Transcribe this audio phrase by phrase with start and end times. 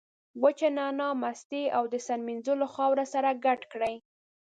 [0.41, 3.95] وچه نعناع، مستې او د سر مینځلو خاوره سره ګډ کړئ.